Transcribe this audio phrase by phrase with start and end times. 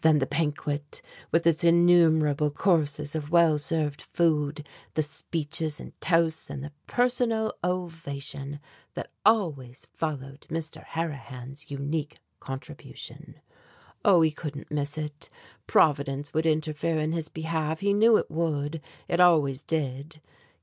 [0.00, 6.48] Then the banquet, with its innumerable courses of well served food, the speeches and toasts,
[6.48, 8.58] and the personal ovation
[8.94, 10.82] that always followed Mr.
[10.82, 13.42] Harrihan's unique contribution.
[14.02, 14.22] Oh!
[14.22, 15.28] he couldn't miss it!
[15.66, 20.22] Providence would interfere in his behalf, he knew it would, it always did.